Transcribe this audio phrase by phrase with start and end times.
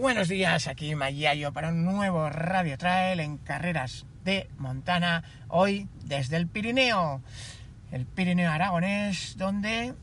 [0.00, 6.36] Buenos días, aquí Mayayo para un nuevo Radio Trail en carreras de Montana, hoy desde
[6.36, 7.20] el Pirineo,
[7.90, 9.94] el Pirineo Aragonés, donde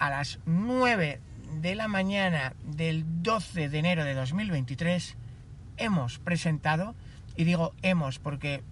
[0.00, 1.20] a las 9
[1.60, 5.16] de la mañana del 12 de enero de 2023
[5.76, 6.96] hemos presentado,
[7.36, 8.64] y digo hemos porque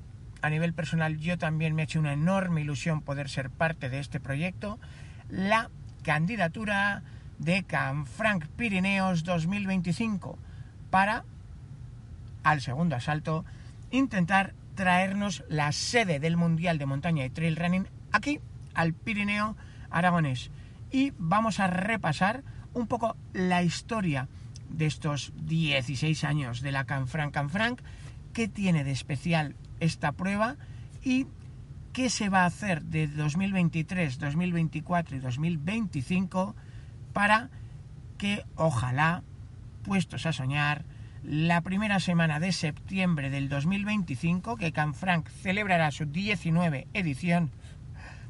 [0.43, 4.01] a nivel personal yo también me ha hecho una enorme ilusión poder ser parte de
[4.01, 4.81] este proyecto,
[5.29, 5.71] la
[6.03, 7.05] candidatura
[7.39, 10.37] de Canfranc Pirineos 2025
[10.95, 11.25] para,
[12.45, 13.45] al segundo asalto,
[13.91, 18.39] intentar traernos la sede del Mundial de Montaña y Trail Running aquí,
[18.75, 19.57] al Pirineo
[19.91, 20.53] Aragonés.
[20.93, 24.29] Y vamos a repasar un poco la historia
[24.69, 27.81] de estos 16 años de la Canfranc Canfranc,
[28.33, 30.55] qué tiene de especial esta prueba
[31.03, 31.27] y
[31.93, 36.55] qué se va a hacer de 2023, 2024 y 2025
[37.13, 37.51] para
[38.17, 39.25] que ojalá
[39.85, 40.85] puestos a soñar,
[41.23, 47.51] la primera semana de septiembre del 2025, que Canfranc celebrará su 19 edición,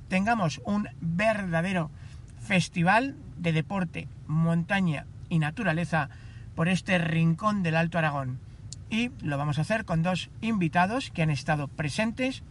[0.09, 1.91] tengamos un verdadero
[2.41, 6.11] festival de deporte, montaña y naturaleza
[6.55, 8.39] por este rincón del Alto Aragón.
[8.91, 12.43] Y lo vamos a hacer con dos invitados que han estado presentes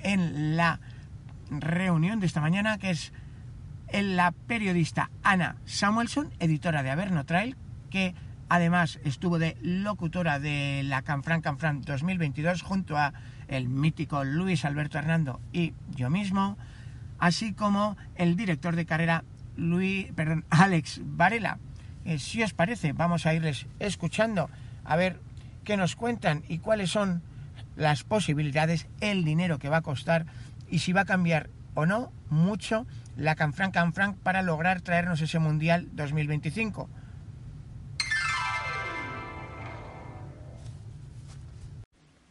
[0.00, 0.80] en la
[1.50, 3.12] reunión de esta mañana, que es
[3.92, 7.56] la periodista Ana Samuelson, editora de Averno Trail,
[7.90, 8.14] que
[8.48, 13.12] además estuvo de locutora de la Canfran Canfran 2022 junto a
[13.48, 16.56] el mítico Luis Alberto Hernando y yo mismo,
[17.18, 19.24] así como el director de carrera
[19.56, 21.58] Luis, perdón, Alex Varela.
[22.04, 24.48] Eh, si os parece, vamos a irles escuchando
[24.84, 25.20] a ver
[25.64, 27.22] qué nos cuentan y cuáles son
[27.76, 30.26] las posibilidades, el dinero que va a costar
[30.70, 35.38] y si va a cambiar o no mucho la Canfran Canfran para lograr traernos ese
[35.38, 36.88] Mundial 2025.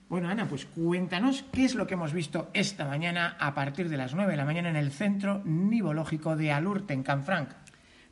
[0.09, 3.95] Bueno, Ana, pues cuéntanos qué es lo que hemos visto esta mañana a partir de
[3.95, 7.49] las 9 de la mañana en el Centro Nivológico de Alurte, en Canfranc.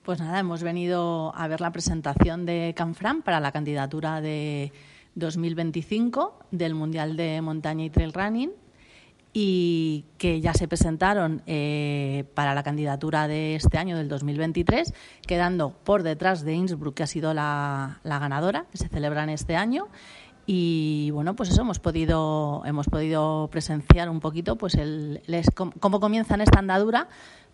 [0.03, 4.71] Pues nada, hemos venido a ver la presentación de Canfranc para la candidatura de
[5.15, 8.51] 2025 del Mundial de Montaña y Trail Running
[9.31, 14.93] y que ya se presentaron eh, para la candidatura de este año, del 2023,
[15.27, 19.55] quedando por detrás de Innsbruck, que ha sido la, ganadora, que se celebra en este
[19.55, 19.87] año.
[20.45, 25.21] Y bueno, pues eso hemos podido, hemos podido presenciar un poquito pues el,
[25.53, 27.07] cómo comienzan esta andadura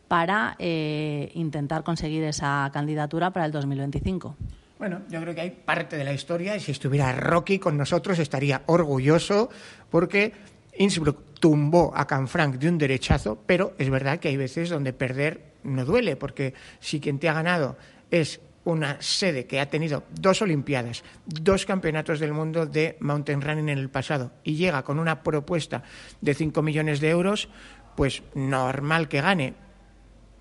[0.07, 4.37] para eh, intentar conseguir esa candidatura para el 2025.
[4.77, 8.19] Bueno, yo creo que hay parte de la historia y si estuviera Rocky con nosotros
[8.19, 9.49] estaría orgulloso
[9.89, 10.33] porque
[10.77, 15.53] Innsbruck tumbó a Canfranc de un derechazo, pero es verdad que hay veces donde perder
[15.63, 17.77] no duele, porque si quien te ha ganado
[18.11, 23.69] es una sede que ha tenido dos Olimpiadas, dos campeonatos del mundo de mountain running
[23.69, 25.83] en el pasado y llega con una propuesta
[26.19, 27.47] de 5 millones de euros,
[27.95, 29.53] pues normal que gane.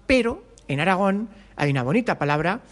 [0.07, 2.63] Pero en Aragón hay una bonita palabra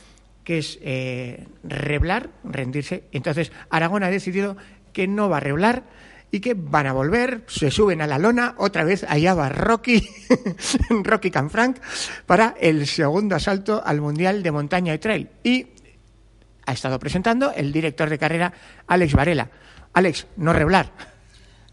[0.42, 3.04] que es eh, reblar, rendirse.
[3.12, 4.56] Entonces Aragón ha decidido
[4.92, 5.84] que no va a reblar,
[6.34, 10.02] y que van a volver, se suben a la lona, otra vez allá va Rocky,
[11.04, 11.76] Rocky Canfranc,
[12.24, 15.28] para el segundo asalto al Mundial de Montaña y Trail.
[15.44, 15.66] Y
[16.64, 18.50] ha estado presentando el director de carrera,
[18.86, 19.50] Alex Varela.
[19.92, 20.90] Alex, no reblar.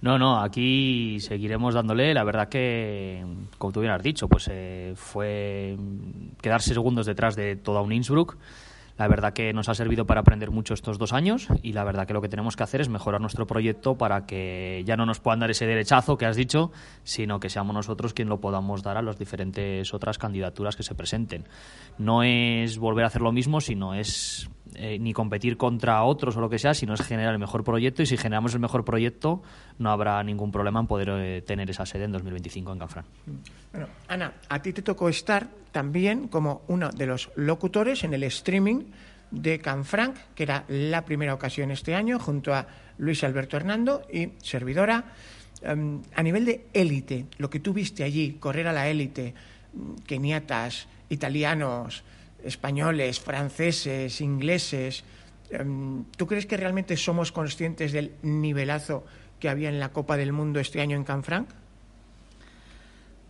[0.02, 2.14] No, no, aquí seguiremos dándole.
[2.14, 3.26] La verdad que,
[3.58, 5.78] como tú bien has dicho, pues eh, fue
[6.42, 8.38] quedarse segundos detrás de toda un Innsbruck.
[9.00, 12.06] La verdad que nos ha servido para aprender mucho estos dos años y la verdad
[12.06, 15.22] que lo que tenemos que hacer es mejorar nuestro proyecto para que ya no nos
[15.22, 16.74] puedan dar ese derechazo que has dicho,
[17.06, 20.96] sino que seamos nosotros quien lo podamos dar a las diferentes otras candidaturas que se
[20.96, 21.46] presenten.
[21.98, 26.42] No es volver a hacer lo mismo, sino es eh, ni competir contra otros o
[26.42, 29.42] lo que sea, sino es generar el mejor proyecto y si generamos el mejor proyecto
[29.78, 33.06] no habrá ningún problema en poder eh, tener esa sede en 2025 en Canfrán.
[33.72, 38.24] Bueno, Ana, a ti te tocó estar también como uno de los locutores en el
[38.24, 38.86] streaming
[39.32, 42.68] de Canfranc, que era la primera ocasión este año, junto a
[42.98, 45.06] Luis Alberto Hernando y servidora.
[45.62, 49.34] Em, a nivel de élite, lo que tú viste allí, correr a la élite,
[50.06, 52.04] keniatas, italianos,
[52.44, 55.04] españoles, franceses, ingleses.
[55.50, 59.06] Em, ¿Tú crees que realmente somos conscientes del nivelazo
[59.40, 61.50] que había en la Copa del Mundo este año en Canfranc?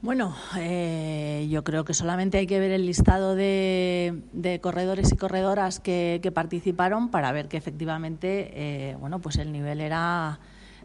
[0.01, 5.81] Bueno, eh, yo creo que solamente hay que ver el listado de, corredores y corredoras
[5.81, 10.39] que, participaron para ver que efectivamente, eh, bueno, pues el nivel era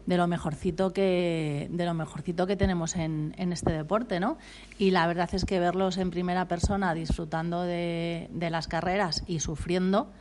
[0.05, 4.37] de lo mejorcito que de lo mejorcito que tenemos en, en, este deporte, ¿no?
[4.77, 9.39] Y la verdad es que verlos en primera persona disfrutando de, de las carreras y
[9.39, 10.11] sufriendo,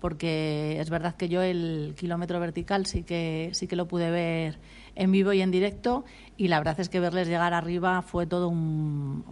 [0.00, 4.58] porque es verdad que yo el kilómetro vertical sí que sí que lo pude ver
[4.96, 6.04] en vivo y en directo
[6.36, 9.24] y la verdad es que verles llegar arriba fue todo un,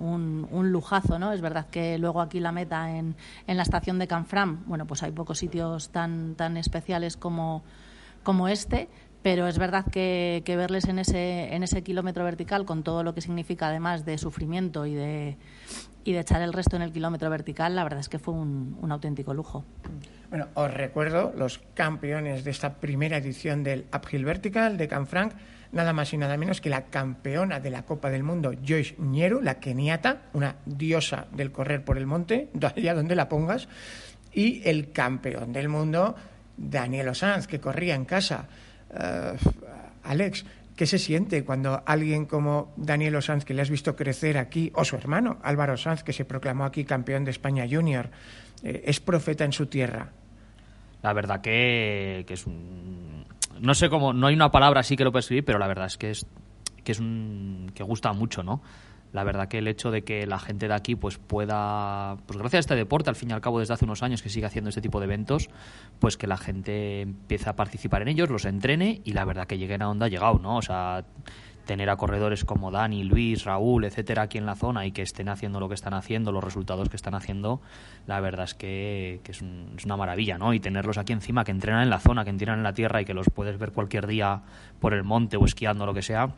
[0.50, 1.32] un, lujazo, ¿no?
[1.32, 3.16] Es verdad que luego aquí la meta en,
[3.46, 7.62] en la estación de Canfram, bueno, pues hay pocos sitios tan tan especiales como
[8.22, 8.88] como este,
[9.22, 13.20] pero es verdad que, verles en ese, en ese kilómetro vertical, con todo lo que
[13.20, 15.36] significa además de sufrimiento y de,
[16.04, 19.64] echar el resto en el kilómetro vertical, la verdad es que fue un, auténtico lujo.
[20.28, 25.34] Bueno, os recuerdo los campeones de esta primera edición del Uphill Vertical de Canfranc,
[25.70, 29.40] nada más y nada menos que la campeona de la Copa del Mundo, Joyce Ñeru,
[29.40, 33.68] la keniata, una diosa del correr por el monte, allá donde la pongas,
[34.32, 36.16] y el campeón del mundo,
[36.56, 38.48] Daniel Sanz, que corría en casa.
[38.92, 39.36] Eh,
[40.04, 40.44] Alex,
[40.76, 44.84] ¿qué se siente cuando alguien como Daniel Sanz, que le has visto crecer aquí, o
[44.84, 48.10] su hermano Álvaro Sanz, que se proclamó aquí campeón de España Junior,
[48.62, 50.10] eh, es profeta en su tierra?
[51.02, 53.24] La verdad que, es un...
[53.60, 55.86] No sé cómo, no hay una palabra así que lo pueda escribir, pero la verdad
[55.86, 56.26] es que es,
[56.84, 57.70] que es un...
[57.74, 58.62] que gusta mucho, ¿no?
[59.12, 62.58] La verdad que el hecho de que la gente de aquí pues pueda, pues gracias
[62.58, 64.70] a este deporte, al fin y al cabo desde hace unos años que sigue haciendo
[64.70, 65.50] este tipo de eventos,
[65.98, 69.58] pues que la gente empiece a participar en ellos, los entrene y la verdad que
[69.58, 70.56] lleguen a donde ha llegado, ¿no?
[70.56, 71.04] O sea,
[71.66, 75.28] tener a corredores como Dani, Luis, Raúl, etcétera, aquí en la zona y que estén
[75.28, 77.60] haciendo lo que están haciendo, los resultados que están haciendo,
[78.06, 79.42] la verdad es que, es,
[79.76, 80.54] es, una maravilla, ¿no?
[80.54, 83.04] Y tenerlos aquí encima, que entrenan en la zona, que entrenan en la tierra y
[83.04, 84.42] que los puedes ver cualquier día
[84.80, 86.34] por el monte o esquiando, lo que sea,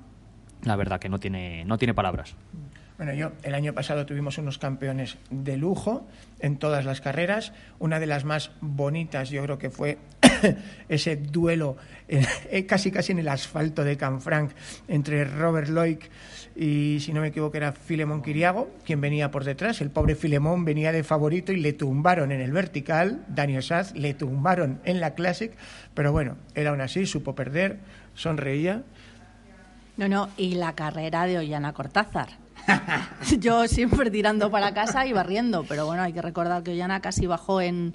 [0.65, 2.35] la verdad que no tiene, no tiene palabras.
[2.97, 6.07] Bueno, yo el año pasado tuvimos unos campeones de lujo
[6.39, 7.53] en todas las carreras.
[7.81, 9.99] Una de las más bonitas yo creo que fue
[10.89, 11.77] ese duelo
[12.07, 14.53] eh, casi casi en el asfalto de Canfranc
[14.87, 16.09] entre Robert Loic
[16.55, 19.81] y, si no me equivoco, era Filemón Quiriago, quien venía por detrás.
[19.81, 23.25] El pobre Filemón venía de favorito y le tumbaron en el vertical.
[23.27, 25.53] Daniel Saz le tumbaron en la Classic.
[25.95, 27.79] Pero bueno, él aún así supo perder,
[28.15, 28.85] sonreía
[29.97, 32.29] no, no, y la carrera de Ollana Cortázar.
[33.39, 37.27] Yo siempre tirando para casa y barriendo, pero bueno, hay que recordar que Ollana casi
[37.27, 37.95] bajó en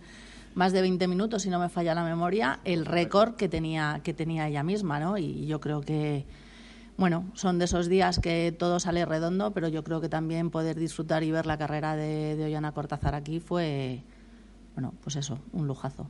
[0.55, 4.13] más de 20 minutos, si no me falla la memoria, el récord que tenía, que
[4.13, 5.17] tenía ella misma, ¿no?
[5.17, 6.25] Y yo creo que,
[6.97, 10.77] bueno, son de esos días que todo sale redondo, pero yo creo que también poder
[10.77, 14.03] disfrutar y ver la carrera de, de Ollana Cortázar aquí fue,
[14.75, 16.09] bueno, pues eso, un lujazo.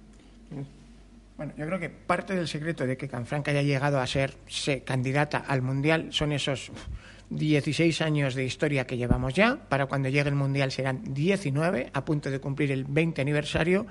[1.39, 4.35] Bueno, yo creo que parte del secreto de que Canfranca haya llegado a ser
[4.83, 6.69] candidata al Mundial son esos
[7.29, 9.55] 16 años de historia que llevamos ya.
[9.69, 13.87] Para cuando llegue el Mundial serán 19, a punto de cumplir el 20 aniversario.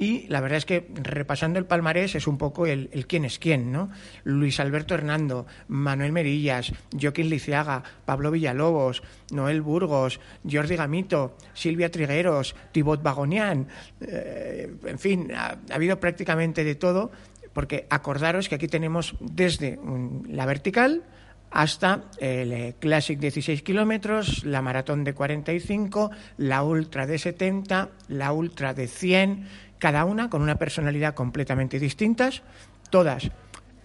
[0.00, 3.72] Y la verdad es que repasando el palmarés es un poco el, quién es quién,
[3.72, 3.90] ¿no?
[4.22, 9.02] Luis Alberto Hernando, Manuel Merillas, Joaquín Liciaga, Pablo Villalobos,
[9.32, 13.66] Noel Burgos, Jordi Gamito, Silvia Trigueros, Tibot Bagonian,
[14.00, 17.10] eh, en fin, ha, habido prácticamente de todo,
[17.52, 19.80] porque acordaros que aquí tenemos desde
[20.28, 21.02] la vertical,
[21.50, 28.32] hasta el eh, Classic 16 kilómetros, la maratón de 45, la ultra de 70, la
[28.32, 29.46] ultra de 100
[29.78, 32.42] cada una con una personalidad completamente distintas,
[32.90, 33.30] todas,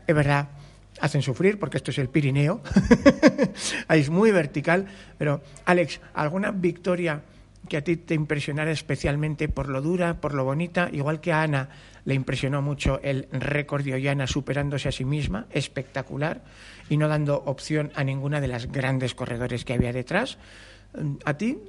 [0.08, 0.50] es verdad,
[1.00, 2.62] hacen sufrir porque esto es el Pirineo,
[3.88, 4.86] ahí es muy vertical,
[5.18, 7.22] pero Alex, ¿alguna victoria
[7.68, 11.44] que a ti te impresionara especialmente por lo dura, por lo bonita, igual que a
[11.44, 11.70] Ana
[12.06, 16.42] le impresionó mucho el récord de Ollana superándose a sí misma, espectacular,
[16.90, 20.38] y no dando opción a ninguna de las grandes corredores que había detrás.
[21.24, 21.60] ¿A ti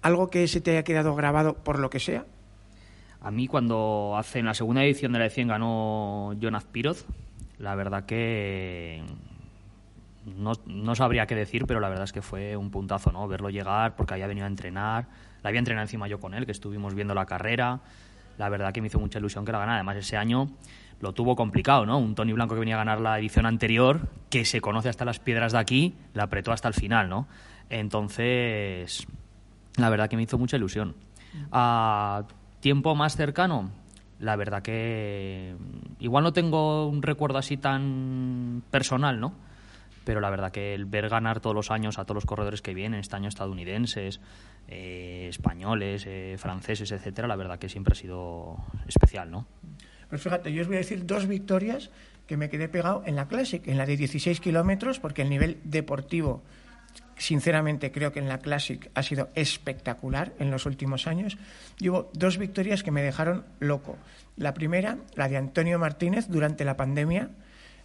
[0.00, 2.24] algo que se te haya quedado grabado por lo que sea?
[3.22, 7.06] A mí cuando hace en la segunda edición de la 100 ganó Jonas Piroz,
[7.58, 9.02] la verdad que
[10.26, 13.28] no, sabría qué decir, pero la verdad es que fue un puntazo, ¿no?
[13.28, 15.06] Verlo llegar porque había venido a entrenar,
[15.42, 17.80] la había entrenado encima yo con él, que estuvimos viendo la carrera.
[18.38, 19.76] La verdad que me hizo mucha ilusión que la ganara.
[19.76, 20.50] Además, ese año
[21.00, 21.98] lo tuvo complicado, ¿no?
[21.98, 25.20] Un Tony Blanco que venía a ganar la edición anterior, que se conoce hasta las
[25.20, 27.28] piedras de aquí, la apretó hasta el final, ¿no?
[27.70, 29.06] Entonces,
[29.76, 30.96] la verdad que me hizo mucha ilusión.
[31.50, 32.24] A
[32.62, 33.70] Tiempo más cercano,
[34.18, 35.54] la verdad que
[35.98, 39.34] igual no tengo un recuerdo así tan personal, ¿no?
[40.04, 42.74] pero la verdad que el ver ganar todos los años a todos los corredores que
[42.74, 44.20] vienen, este año estadounidenses,
[44.68, 49.46] eh, españoles, eh, franceses, etcétera, la verdad que siempre ha sido especial, ¿no?
[50.08, 51.90] Pues fíjate, yo os voy a decir dos victorias
[52.26, 55.58] que me quedé pegado en la Classic, en la de 16 kilómetros, porque el nivel
[55.64, 56.42] deportivo,
[57.16, 61.38] sinceramente, creo que en la Classic ha sido espectacular en los últimos años.
[61.78, 63.96] Y hubo dos victorias que me dejaron loco.
[64.36, 67.30] La primera, la de Antonio Martínez durante la pandemia,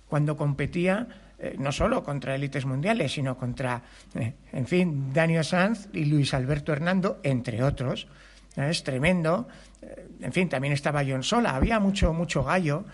[0.07, 1.07] cuando competía
[1.39, 3.81] eh, no solo contra élites mundiales, sino contra,
[4.15, 8.07] eh, en fin, Daniel Sanz y Luis Alberto Hernando, entre otros.
[8.55, 9.47] Es tremendo.
[9.81, 11.55] Eh, en fin, también estaba John Sola.
[11.55, 12.85] Había mucho, mucho gallo.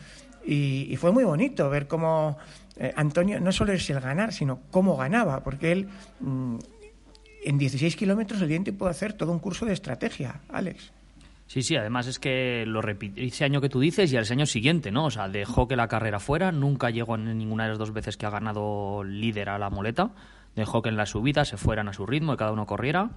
[0.46, 2.38] Y fue muy bonito ver cómo
[2.96, 5.90] Antonio no solo es el ganar, sino cómo ganaba, porque él
[6.20, 6.58] mm,
[7.46, 10.92] en 16 kilómetros el diente puede hacer todo un curso de estrategia, Alex.
[11.48, 14.46] Sí, sí, además es que lo repite ese año que tú dices y al año
[14.46, 15.06] siguiente, ¿no?
[15.06, 18.18] O sea, dejó que la carrera fuera, nunca llegó en ninguna de las dos veces
[18.18, 20.12] que ha ganado líder a la muleta,
[20.56, 23.12] dejó que en la subida se fueran a su ritmo y cada uno corriera.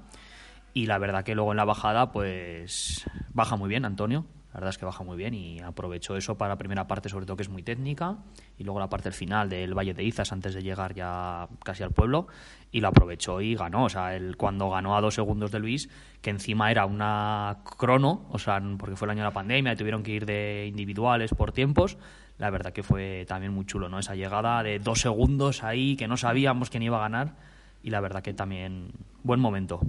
[0.75, 4.71] Y la verdad que luego en la bajada, pues baja muy bien Antonio, la verdad
[4.71, 7.43] es que baja muy bien y aprovechó eso para la primera parte, sobre todo que
[7.43, 8.17] es muy técnica,
[8.57, 11.91] y luego la parte final del Valle de Izas antes de llegar ya casi al
[11.91, 12.27] pueblo,
[12.73, 13.85] y lo aprovechó y ganó.
[13.85, 15.91] O sea, él cuando ganó a dos segundos de Luis,
[16.23, 19.77] que encima era una crono, o sea, porque fue el año de la pandemia y
[19.77, 21.99] tuvieron que ir de individuales por tiempos,
[22.39, 23.99] la verdad que fue también muy chulo, ¿no?
[23.99, 27.35] Esa llegada de dos segundos ahí que no sabíamos quién iba a ganar,
[27.83, 28.89] y la verdad que también
[29.23, 29.83] buen momento.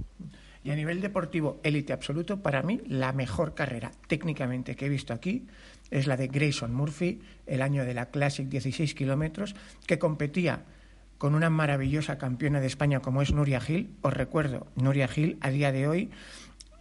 [0.68, 5.14] Y a nivel deportivo, élite absoluto, para mí la mejor carrera técnicamente que he visto
[5.14, 5.46] aquí
[5.90, 9.56] es la de Grayson Murphy, el año de la Classic 16 kilómetros,
[9.86, 10.66] que competía
[11.16, 13.96] con una maravillosa campeona de España como es Nuria Gil.
[14.02, 16.10] Os recuerdo, Nuria Gil a día de hoy,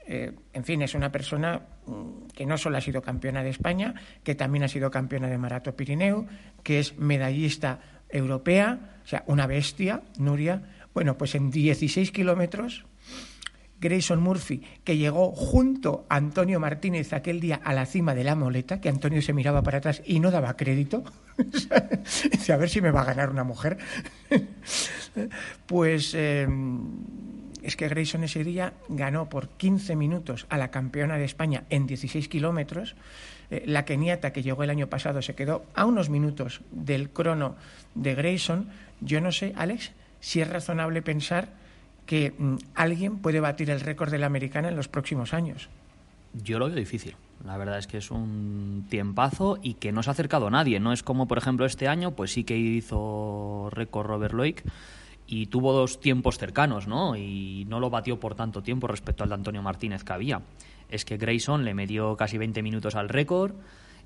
[0.05, 3.93] eh, en fin, es una persona mm, que no solo ha sido campeona de España,
[4.25, 6.25] que también ha sido campeona de Marato Pirineo,
[6.61, 7.79] que es medallista
[8.09, 10.61] europea, o sea, una bestia, Nuria.
[10.93, 12.85] Bueno, pues en 16 kilómetros
[13.79, 18.35] Grayson Murphy, que llegó junto a Antonio Martínez aquel día a la cima de la
[18.35, 21.03] moleta, que Antonio se miraba para atrás y no daba crédito.
[22.31, 23.77] Dice, a ver si me va a ganar una mujer.
[25.67, 26.47] pues eh,
[27.61, 31.85] es que Grayson ese día ganó por 15 minutos a la campeona de España en
[31.85, 32.95] 16 kilómetros.
[33.51, 37.55] Eh, la keniata que llegó el año pasado se quedó a unos minutos del crono
[37.93, 38.69] de Grayson.
[39.01, 41.66] Yo no sé, Alex, si es razonable pensar
[42.07, 45.69] que mm, alguien puede batir el récord de la americana en los próximos años.
[46.33, 47.15] Yo lo veo difícil.
[47.45, 50.79] La verdad es que es un tiempazo y que no se ha acercado nadie.
[50.79, 54.63] No es como, por ejemplo, este año, pues sí que hizo récord Robert Loic
[55.27, 57.15] y tuvo dos tiempos cercanos, ¿no?
[57.15, 60.41] Y no lo batió por tanto tiempo respecto al de Antonio Martínez que había.
[60.89, 63.53] Es que Grayson le metió casi 20 minutos al récord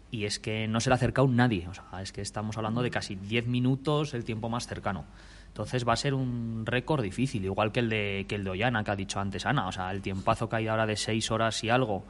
[0.09, 1.67] y es que no se le ha acercado nadie.
[1.69, 5.05] O sea, es que estamos hablando de casi 10 minutos el tiempo más cercano.
[5.51, 8.85] Entonces va a ser un récord difícil, igual que el de que el de Ollana,
[8.85, 9.67] que ha dicho antes Ana.
[9.67, 12.03] O sea, el tiempazo que hay ahora de seis horas y algo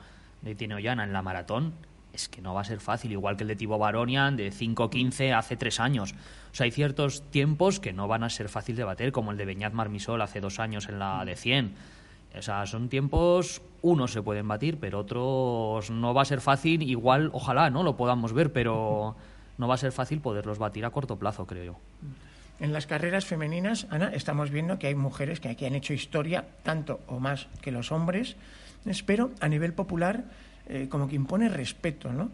[0.44, 1.74] de tiene Ollana en la maratón,
[2.14, 5.36] es que no va a ser fácil, igual que el de Tibo Baronian de 5.15
[5.36, 6.14] hace tres años.
[6.52, 9.38] O sea, hay ciertos tiempos que no van a ser fácil de bater, como el
[9.38, 11.74] de Beñat Marmisol hace dos años en la de 100.
[12.38, 16.82] O sea, son tiempos, unos se pueden batir, pero otros no va a ser fácil.
[16.84, 17.84] Igual, ojalá, ¿no?
[17.84, 19.16] Lo podamos ver, pero
[19.58, 21.76] no va a ser fácil poderlos batir a corto plazo, creo yo.
[22.62, 26.46] En las carreras femeninas, Ana, estamos viendo que hay mujeres que aquí han hecho historia
[26.62, 28.36] tanto o más que los hombres,
[29.04, 30.26] pero a nivel popular
[30.68, 32.30] eh, como que impone respeto, ¿no?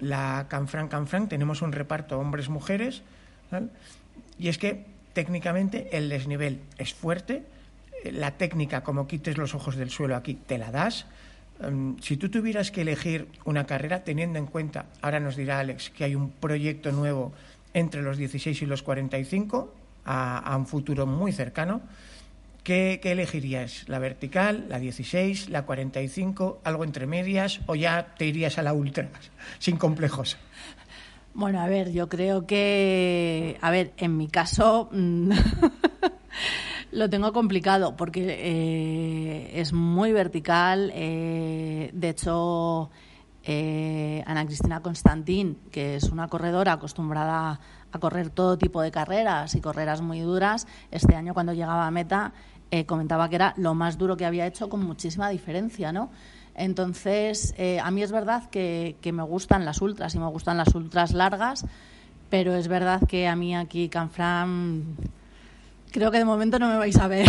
[0.00, 3.02] La Canfran Canfran tenemos un reparto hombres-mujeres
[4.38, 7.42] y es que técnicamente el desnivel es fuerte,
[8.04, 11.06] eh, la técnica como quites los ojos del suelo aquí te la das,
[11.62, 15.88] em, si tú tuvieras que elegir una carrera, teniendo en cuenta, ahora nos dirá Alex,
[15.88, 17.32] que hay un proyecto nuevo
[17.74, 21.82] entre los 16 y los 45 a, a un futuro muy cercano.
[22.62, 23.86] ¿Qué, ¿Qué, elegirías?
[23.88, 28.72] ¿La vertical, la 16, la 45, algo entre medias o ya te irías a la
[28.72, 29.10] ultra
[29.58, 30.38] sin complejos?
[31.34, 35.32] Bueno, a ver, yo creo que, a ver, en mi caso mm,
[36.92, 40.92] lo tengo complicado porque eh, es muy vertical.
[40.94, 42.90] Eh, de hecho,
[43.44, 47.60] eh, Ana Cristina Constantín, que es una corredora acostumbrada
[47.92, 51.90] a correr todo tipo de carreras y carreras muy duras, este año cuando llegaba a
[51.90, 52.32] meta
[52.70, 56.10] eh, comentaba que era lo más duro que había hecho con muchísima diferencia, ¿no?
[56.54, 60.74] Entonces, eh, a mí es verdad que, me gustan las ultras y me gustan las
[60.74, 61.66] ultras largas,
[62.30, 64.96] pero es verdad que a mí aquí Canfram
[65.94, 67.24] Creo que de momento no me vais a ver.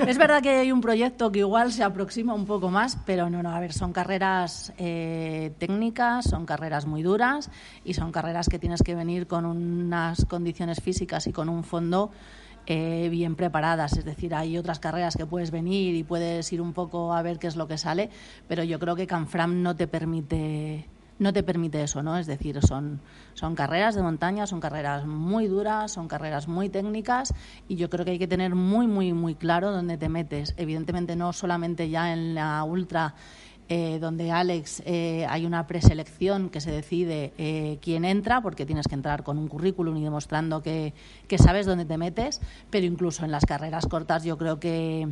[0.08, 3.42] es verdad que hay un proyecto que igual se aproxima un poco más, pero no,
[3.42, 7.50] no, a ver, son carreras eh, técnicas, son carreras muy duras
[7.84, 12.10] y son carreras que tienes que venir con unas condiciones físicas y con un fondo
[12.64, 13.98] eh, bien preparadas.
[13.98, 17.38] Es decir, hay otras carreras que puedes venir y puedes ir un poco a ver
[17.38, 18.08] qué es lo que sale,
[18.48, 20.86] pero yo creo que Canfram no te permite
[21.18, 22.18] no te permite eso, ¿no?
[22.18, 23.00] Es decir, son,
[23.34, 27.32] son carreras de montaña, son carreras muy duras, son carreras muy técnicas
[27.68, 30.54] y yo creo que hay que tener muy, muy, muy claro dónde te metes.
[30.56, 33.14] Evidentemente no solamente ya en la ultra
[33.68, 38.86] eh, donde Alex eh, hay una preselección que se decide eh, quién entra, porque tienes
[38.86, 40.94] que entrar con un currículum y demostrando que,
[41.26, 45.08] que sabes dónde te metes, pero incluso en las carreras cortas yo creo que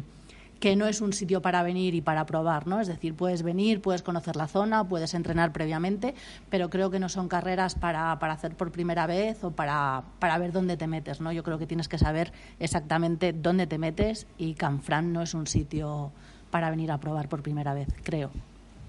[0.60, 2.80] que no es un sitio para venir y para probar, ¿no?
[2.80, 6.14] Es decir, puedes venir, puedes conocer la zona, puedes entrenar previamente,
[6.50, 10.38] pero creo que no son carreras para, para hacer por primera vez o para, para,
[10.38, 11.32] ver dónde te metes, ¿no?
[11.32, 15.46] Yo creo que tienes que saber exactamente dónde te metes y Canfrán no es un
[15.46, 16.12] sitio
[16.50, 18.30] para venir a probar por primera vez, creo.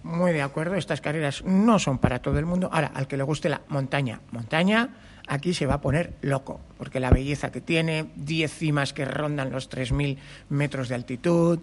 [0.05, 2.69] Muy de acuerdo, estas carreras no son para todo el mundo.
[2.71, 4.89] Ahora, al que le guste la montaña, montaña,
[5.27, 9.51] aquí se va a poner loco, porque la belleza que tiene, 10 cimas que rondan
[9.51, 10.19] los 3.000
[10.49, 11.59] metros de altitud,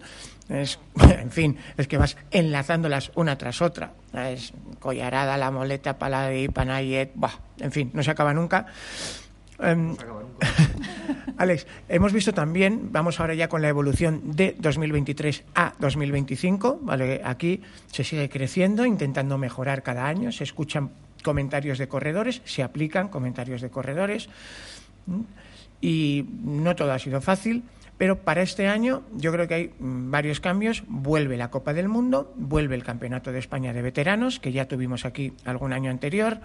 [0.49, 0.77] es,
[1.09, 3.93] en fin, es que vas enlazándolas una tras otra.
[4.13, 8.65] Es Collarada, La Moleta, Paladí, Panayet, bah, en fin, no se acaba nunca.
[9.63, 9.95] Um,
[11.37, 17.21] Alex, hemos visto también, vamos ahora ya con la evolución de 2023 a 2025, ¿vale?
[17.23, 20.91] Aquí se sigue creciendo, intentando mejorar cada año, se escuchan
[21.23, 24.29] comentarios de corredores, se aplican comentarios de corredores
[25.81, 27.63] y no todo ha sido fácil,
[27.97, 30.83] pero para este año yo creo que hay varios cambios.
[30.87, 35.05] Vuelve la Copa del Mundo, vuelve el Campeonato de España de Veteranos, que ya tuvimos
[35.05, 36.39] aquí algún año anterior,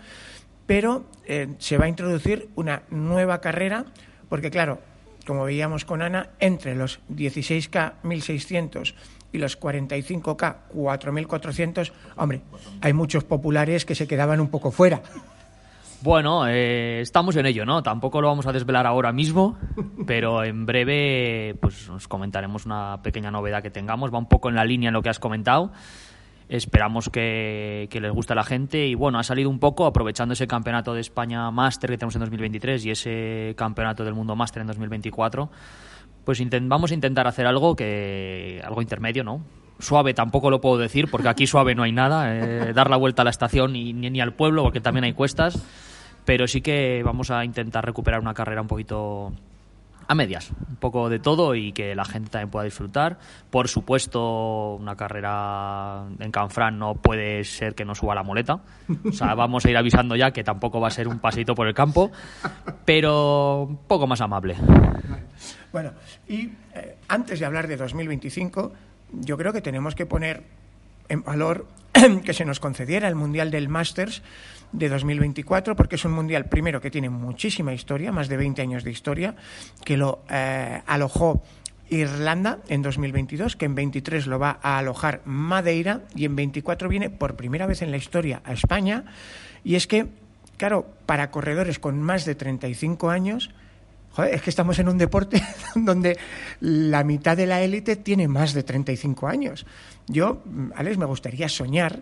[0.68, 3.87] pero eh, se va a introducir una nueva carrera,
[4.28, 4.78] porque claro,
[5.26, 8.94] como veíamos con Ana, entre los 16K 1600
[9.32, 12.42] y los 45K 4400, hombre,
[12.82, 15.00] hay muchos populares que se quedaban un poco fuera.
[16.02, 17.82] Bueno, eh, estamos en ello, ¿no?
[17.82, 19.56] Tampoco lo vamos a desvelar ahora mismo,
[20.06, 24.12] pero en breve pues os comentaremos una pequeña novedad que tengamos.
[24.12, 25.72] Va un poco en la línea en lo que has comentado.
[26.49, 30.46] Esperamos que, les guste a la gente y bueno, ha salido un poco aprovechando ese
[30.46, 34.68] campeonato de España Máster que tenemos en 2023 y ese campeonato del mundo Máster en
[34.68, 35.51] 2024
[36.29, 39.40] pues vamos a intentar hacer algo que algo intermedio, ¿no?
[39.79, 43.22] Suave tampoco lo puedo decir, porque aquí suave no hay nada, eh, dar la vuelta
[43.22, 45.59] a la estación y, ni, ni al pueblo, porque también hay cuestas,
[46.27, 49.33] pero sí que vamos a intentar recuperar una carrera un poquito
[50.09, 53.18] a medias, un poco de todo y que la gente también pueda disfrutar.
[53.51, 58.61] Por supuesto, una carrera en Canfrán no puede ser que no suba la muleta.
[59.05, 61.68] O sea, vamos a ir avisando ya que tampoco va a ser un paseito por
[61.68, 62.11] el campo,
[62.87, 64.57] pero un poco más amable.
[65.73, 65.92] Bueno,
[66.27, 68.73] y eh, antes de hablar de 2025,
[69.12, 70.42] yo creo que tenemos que poner
[71.11, 71.66] en valor
[72.24, 74.22] que se nos concediera el Mundial del Masters
[74.72, 78.84] de 2024, porque es un mundial, primero, que tiene muchísima historia, más de 20 años
[78.84, 79.34] de historia,
[79.84, 81.42] que lo eh, alojó
[81.90, 87.11] Irlanda en 2022, que en 23 lo va a alojar Madeira y en 24 viene
[87.11, 89.04] por primera vez en la historia a España.
[89.64, 90.06] Y es que,
[90.58, 93.50] claro, para corredores con más de 35 años,
[94.12, 95.42] joder, es que estamos en un deporte
[95.75, 96.18] donde
[96.61, 99.66] la mitad de la élite tiene más de 35 años.
[100.07, 100.42] Yo,
[100.75, 102.01] Alex, me gustaría soñar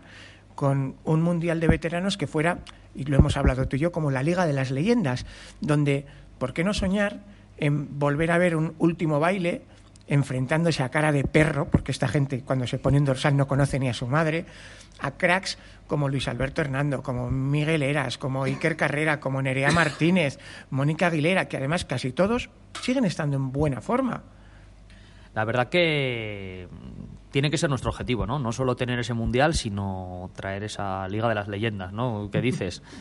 [0.55, 2.59] con un mundial de veteranos que fuera,
[2.95, 5.27] y lo hemos hablado tú y yo, como la Liga de las Leyendas,
[5.61, 6.07] donde,
[6.38, 7.21] ¿por qué no soñar
[7.59, 9.62] en volver a ver un último baile
[10.09, 13.79] enfrentándose a cara de perro, porque esta gente cuando se pone en dorsal no conoce
[13.79, 14.47] ni a su madre,
[15.01, 20.38] a cracks como Luis Alberto Hernando, como Miguel Eras, como Iker Carrera, como Nerea Martínez,
[20.71, 22.51] Mónica Aguilera, que además casi todos
[22.83, 24.23] siguen estando en buena forma.
[25.35, 26.69] La verdad que
[27.31, 28.38] tiene que ser nuestro objetivo, ¿no?
[28.38, 32.31] No solo tener ese mundial, sino traer esa Liga de las Leyendas, ¿no?
[32.33, 32.83] ¿Qué dices?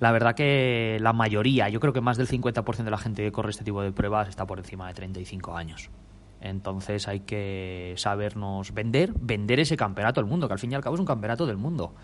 [0.00, 3.32] La verdad que la mayoría, yo creo que más del 50% de la gente que
[3.32, 5.90] corre este tipo de pruebas está por encima de 35 años.
[6.40, 10.82] Entonces hay que sabernos vender, vender ese campeonato del mundo, que al fin y al
[10.82, 11.94] cabo es un campeonato del mundo.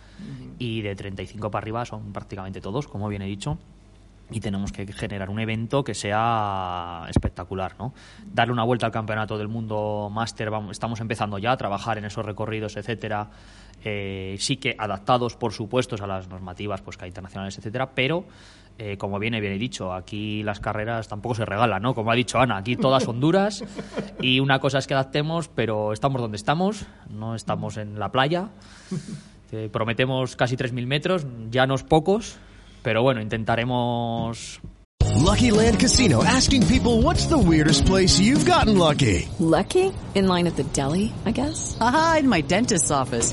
[0.58, 3.58] Y de 35 para arriba son prácticamente todos, como bien he dicho
[4.30, 7.92] y tenemos que generar un evento que sea espectacular, ¿no?
[8.24, 12.24] Darle una vuelta al campeonato del mundo máster, estamos empezando ya a trabajar en esos
[12.24, 13.30] recorridos, etcétera.
[13.84, 18.24] Eh, sí que adaptados, por supuesto, a las normativas pues que hay internacionales, etcétera, pero
[18.78, 21.94] eh, como bien he dicho, aquí las carreras tampoco se regalan, ¿no?
[21.94, 23.64] Como ha dicho Ana, aquí todas son duras
[24.20, 28.48] y una cosa es que adaptemos, pero estamos donde estamos, no estamos en la playa.
[29.52, 32.38] Eh, prometemos casi 3.000 metros, ya no es pocos,
[32.82, 34.60] pero bueno, intentaremos
[35.14, 39.28] Lucky Land Casino asking people what's the weirdest place you've gotten lucky?
[39.38, 39.92] Lucky?
[40.16, 41.76] In line at the deli, I guess?
[41.80, 43.32] Aha, in my dentist's office.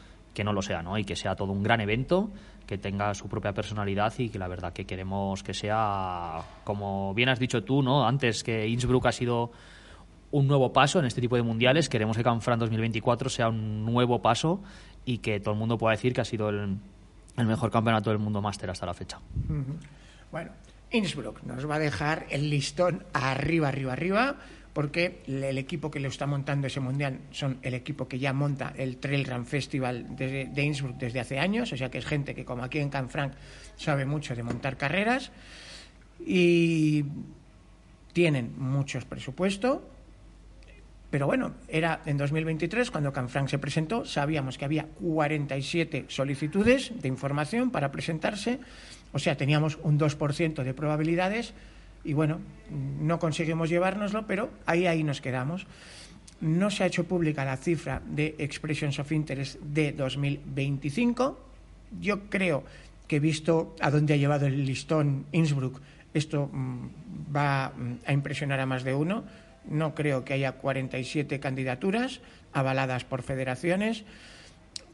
[0.33, 0.97] que no lo sea, ¿no?
[0.97, 2.29] Y que sea todo un gran evento,
[2.65, 7.29] que tenga su propia personalidad y que la verdad que queremos que sea, como bien
[7.29, 8.07] has dicho tú, ¿no?
[8.07, 9.51] Antes que Innsbruck ha sido
[10.31, 14.21] un nuevo paso en este tipo de mundiales, queremos que Canfrán 2024 sea un nuevo
[14.21, 14.61] paso
[15.03, 16.77] y que todo el mundo pueda decir que ha sido el,
[17.37, 19.19] el mejor campeonato del mundo máster hasta la fecha.
[20.31, 20.51] Bueno,
[20.91, 24.35] Innsbruck nos va a dejar el listón arriba, arriba, arriba,
[24.73, 28.73] porque el equipo que le está montando ese mundial son el equipo que ya monta
[28.77, 32.33] el Trail Run Festival de, de Innsbruck desde hace años, o sea que es gente
[32.33, 33.33] que como aquí en Canfranc
[33.75, 35.31] sabe mucho de montar carreras
[36.25, 37.03] y
[38.13, 39.87] tienen muchos presupuesto,
[41.09, 47.09] pero bueno, era en 2023 cuando Canfranc se presentó, sabíamos que había 47 solicitudes de
[47.09, 48.59] información para presentarse,
[49.11, 51.53] o sea, teníamos un 2% de probabilidades
[52.03, 55.67] y bueno, no conseguimos llevárnoslo, pero ahí ahí nos quedamos.
[56.39, 61.39] No se ha hecho pública la cifra de Expressions of Interest de 2025.
[61.99, 62.63] Yo creo
[63.07, 65.81] que visto a dónde ha llevado el listón Innsbruck,
[66.13, 66.87] esto mm,
[67.35, 69.23] va mm, a impresionar a más de uno.
[69.65, 72.21] No creo que haya 47 candidaturas
[72.53, 74.03] avaladas por federaciones,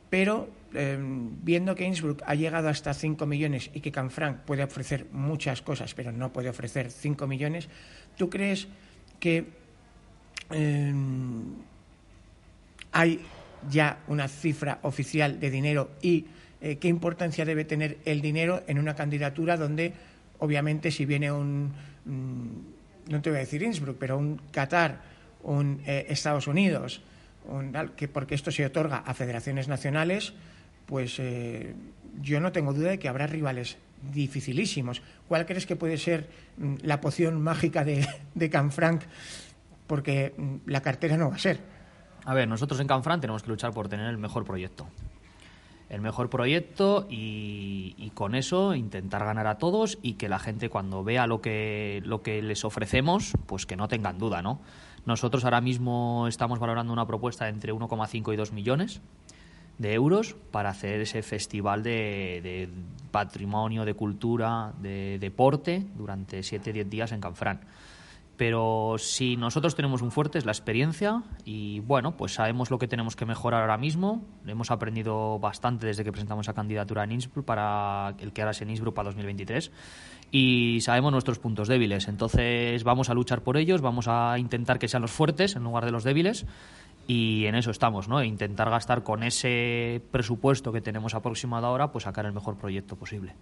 [0.09, 5.07] pero eh, viendo que Innsbruck ha llegado hasta 5 millones y que Canfranc puede ofrecer
[5.11, 7.69] muchas cosas, pero no puede ofrecer 5 millones,
[8.17, 8.67] ¿tú crees
[9.19, 9.45] que
[10.51, 10.93] eh,
[12.91, 13.21] hay
[13.69, 16.25] ya una cifra oficial de dinero y
[16.61, 19.93] eh, qué importancia debe tener el dinero en una candidatura donde,
[20.39, 21.71] obviamente, si viene un,
[22.05, 25.01] mm, no te voy a decir Innsbruck, pero un Qatar,
[25.43, 27.01] un eh, Estados Unidos,
[27.45, 30.33] un que porque esto se otorga a federaciones nacionales,
[30.87, 31.75] pues eh,
[32.21, 33.77] yo no tengo duda de que habrá rivales
[34.13, 35.01] dificilísimos.
[35.27, 39.03] ¿Cuál crees que puede ser mm, la poción mágica de, Canfranc?
[39.85, 41.59] Porque mm, la cartera no va a ser.
[42.25, 44.87] A ver, nosotros en Canfrán tenemos que luchar por tener el mejor proyecto.
[45.89, 50.69] El mejor proyecto y, y con eso intentar ganar a todos y que la gente
[50.69, 54.59] cuando vea lo que, lo que les ofrecemos, pues que no tengan duda, ¿no?
[55.05, 59.01] Nosotros ahora mismo estamos valorando una propuesta entre 1,5 y 2 millones
[59.77, 62.69] de euros para hacer ese festival de, de
[63.11, 67.61] patrimonio, de cultura, de deporte durante 7-10 días en Canfrán.
[68.37, 72.87] Pero si nosotros tenemos un fuerte es la experiencia y bueno, pues sabemos lo que
[72.87, 74.23] tenemos que mejorar ahora mismo.
[74.45, 78.61] Hemos aprendido bastante desde que presentamos esa candidatura en Innsbruck para el que ahora es
[78.61, 79.71] en Innsbruck para 2023
[80.29, 82.07] y sabemos nuestros puntos débiles.
[82.07, 85.85] Entonces vamos a luchar por ellos, vamos a intentar que sean los fuertes en lugar
[85.85, 86.45] de los débiles
[87.07, 88.21] y en eso estamos, ¿no?
[88.21, 93.33] Intentar gastar con ese presupuesto que tenemos aproximado ahora, pues sacar el mejor proyecto posible.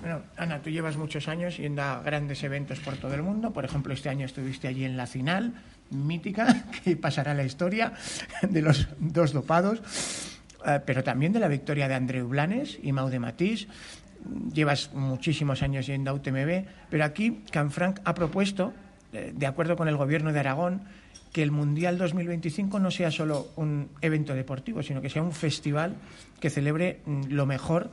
[0.00, 3.52] Bueno, Ana, tú llevas muchos años yendo a grandes eventos por todo el mundo.
[3.52, 5.52] Por ejemplo, este año estuviste allí en la final,
[5.90, 7.92] mítica, que pasará la historia
[8.40, 9.82] de los dos dopados,
[10.64, 13.68] eh, pero también de la victoria de Andreu Blanes y Mau de Matís.
[14.54, 18.72] Llevas muchísimos años yendo a UTMB, pero aquí Canfranc ha propuesto,
[19.12, 20.82] eh, de acuerdo con el gobierno de Aragón,
[21.36, 25.94] que el Mundial 2025 no sea solo un evento deportivo, sino que sea un festival
[26.40, 27.90] que celebre mm, lo mejor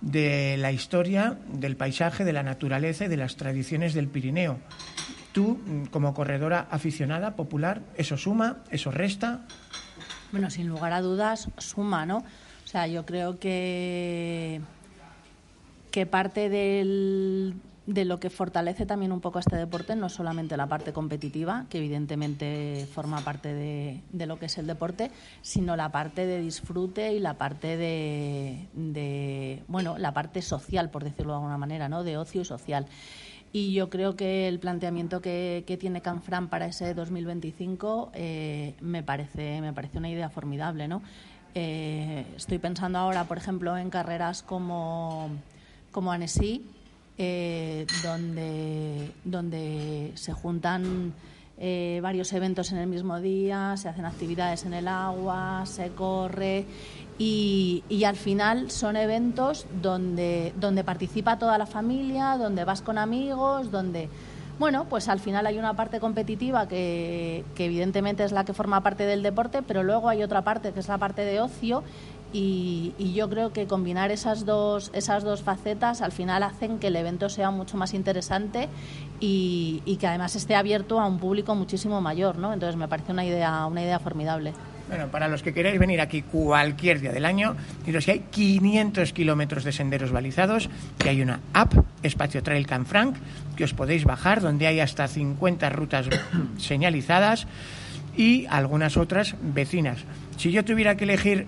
[0.00, 4.56] de la historia, del paisaje, de la naturaleza y de las tradiciones del Pirineo.
[5.32, 8.64] Tú, mm, como corredora aficionada, popular, ¿eso suma?
[8.70, 9.42] ¿Eso resta?
[10.30, 12.24] Bueno, sin lugar a dudas, suma, ¿no?
[12.64, 14.62] O sea, yo creo que,
[15.90, 17.52] que parte del,
[17.86, 21.78] de lo que fortalece también un poco este deporte no solamente la parte competitiva, que
[21.78, 25.10] evidentemente forma parte de, de lo que es el deporte,
[25.42, 31.02] sino la parte de disfrute y la parte de, de, bueno, la parte social, por
[31.02, 32.04] decirlo de alguna manera, ¿no?
[32.04, 32.86] De ocio y social.
[33.52, 39.02] Y yo creo que el planteamiento que, que tiene Canfran para ese 2025 eh, me,
[39.02, 41.02] parece, me parece una idea formidable, ¿no?
[41.54, 45.28] Eh, estoy pensando ahora, por ejemplo, en carreras como,
[45.90, 46.64] como Annecy,
[47.24, 51.12] eh, donde, donde se juntan
[51.56, 56.66] eh, varios eventos en el mismo día, se hacen actividades en el agua, se corre
[57.18, 62.98] y, y al final son eventos donde, donde participa toda la familia, donde vas con
[62.98, 64.08] amigos, donde
[64.58, 68.80] Bueno, pues al final hay una parte competitiva que, que evidentemente es la que forma
[68.82, 71.84] parte del deporte, pero luego hay otra parte que es la parte de ocio
[72.32, 76.96] y, yo creo que combinar esas dos, esas dos facetas al final hacen que el
[76.96, 78.68] evento sea mucho más interesante
[79.20, 82.52] y, y, que además esté abierto a un público muchísimo mayor, ¿no?
[82.52, 84.52] Entonces me parece una idea, una idea formidable.
[84.92, 89.14] Bueno, para los que queráis venir aquí cualquier día del año, diros que hay 500
[89.14, 90.68] kilómetros de senderos balizados,
[90.98, 93.16] que hay una app, Espacio Trail Can Frank,
[93.56, 96.08] que os podéis bajar, donde hay hasta 50 rutas
[96.58, 97.46] señalizadas
[98.16, 100.04] y algunas otras vecinas.
[100.36, 101.46] Si yo tuviera que elegir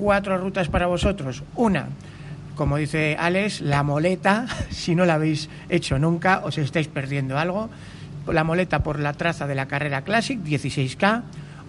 [0.00, 1.42] cuatro rutas para vosotros.
[1.56, 1.88] Una,
[2.56, 7.68] como dice Alex, la moleta, si no la habéis hecho nunca, os estáis perdiendo algo.
[8.26, 11.22] La moleta por la traza de la carrera Classic, 16K.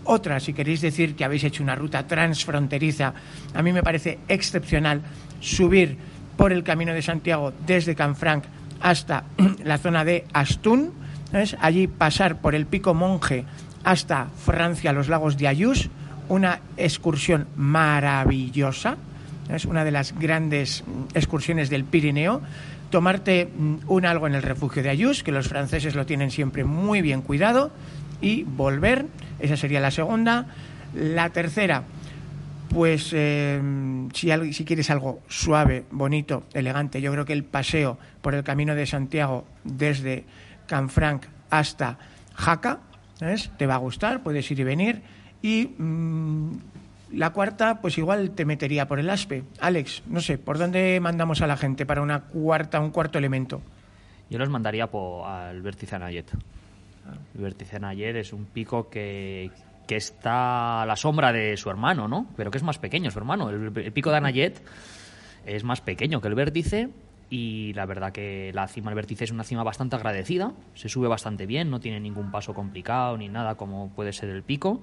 [0.06, 3.14] Otra, si queréis decir que habéis hecho una ruta transfronteriza,
[3.54, 5.02] a mí me parece excepcional
[5.42, 5.98] subir
[6.38, 8.46] por el Camino de Santiago desde Canfranc
[8.80, 9.26] hasta
[9.64, 10.94] la zona de Astún,
[11.32, 11.58] ¿sabes?
[11.60, 13.46] allí pasar por el Pico Monje
[13.84, 15.90] hasta Francia, los lagos de Ayús,
[16.32, 18.96] una excursión maravillosa,
[19.50, 20.82] es una de las grandes
[21.14, 22.42] excursiones del Pirineo.
[22.90, 23.50] Tomarte
[23.88, 27.22] un algo en el refugio de Ayús, que los franceses lo tienen siempre muy bien
[27.22, 27.72] cuidado,
[28.22, 29.08] y volver,
[29.42, 30.46] esa sería la segunda.
[30.96, 31.84] La tercera,
[32.70, 33.62] pues eh,
[34.14, 38.74] si, si, quieres algo suave, bonito, elegante, yo creo que el paseo por el camino
[38.74, 40.24] de Santiago desde
[40.66, 41.98] Canfranc hasta
[42.36, 42.80] Jaca,
[43.58, 45.02] te va a gustar, puedes ir y venir.
[45.42, 46.52] Y mmm,
[47.14, 49.44] la cuarta, pues igual te metería por el ASPE.
[49.60, 53.62] Alex, no sé, ¿por dónde mandamos a la gente para una cuarta, un cuarto elemento?
[54.30, 56.32] Yo los mandaría por, al vértice Anayet.
[57.36, 59.52] El vértice Anayet es un pico que,
[59.88, 62.28] que está a la sombra de su hermano, ¿no?
[62.38, 63.50] Pero que es más pequeño su hermano.
[63.50, 64.62] El, el pico de Anayet
[65.46, 66.90] es más pequeño que el vértice
[67.30, 71.08] y la verdad que la cima del vértice es una cima bastante agradecida, se sube
[71.08, 74.82] bastante bien, no tiene ningún paso complicado ni nada como puede ser el pico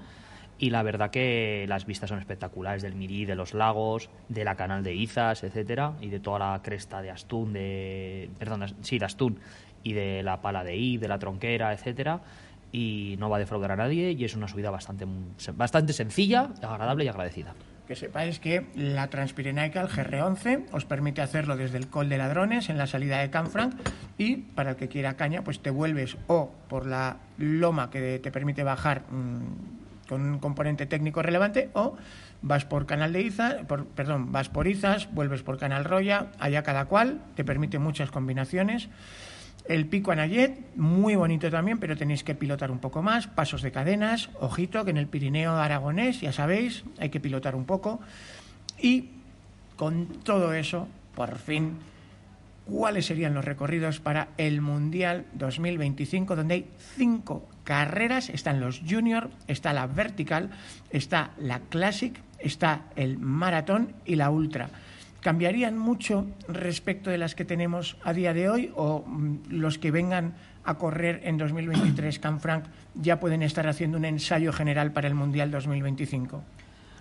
[0.59, 4.57] y la verdad que las vistas son espectaculares del Mirí, de los lagos, de la
[4.57, 9.05] canal de Izas, etcétera, y de toda la cresta de Astún, de perdón, sí, de
[9.05, 9.39] Astún
[9.85, 12.21] y de la pala de I, de la tronquera, etcétera,
[12.73, 15.07] y no va a defraudar a nadie y es una subida bastante
[15.55, 17.55] bastante sencilla, agradable y agradecida.
[17.87, 22.69] Que sepáis que la Transpirenaica, el GR11, os permite hacerlo desde el Col de Ladrones
[22.69, 23.75] en la salida de Canfranc
[24.19, 28.31] y para el que quiera caña, pues te vuelves o por la loma que te
[28.31, 29.78] permite bajar mmm,
[30.09, 31.97] con un componente técnico relevante o
[32.43, 36.63] vas por Canal de Izas, por, perdón, vas por Izas, vuelves por Canal Roya, allá
[36.63, 38.89] cada cual, te permite muchas combinaciones.
[39.67, 43.71] El pico Anayet, muy bonito también, pero tenéis que pilotar un poco más, pasos de
[43.71, 48.01] cadenas, ojito que en el Pirineo aragonés, ya sabéis, hay que pilotar un poco.
[48.81, 49.11] Y
[49.77, 51.77] con todo eso, por fin,
[52.69, 59.31] cuáles serían los recorridos para el Mundial 2025, donde hay cinco carreras, están los junior,
[59.47, 60.51] está la vertical,
[60.91, 64.69] está la classic, está el maratón y la ultra.
[65.21, 69.05] ¿Cambiarían mucho respecto de las que tenemos a día de hoy o
[69.49, 74.93] los que vengan a correr en 2023 Canfranc ya pueden estar haciendo un ensayo general
[74.93, 76.45] para el Mundial 2025?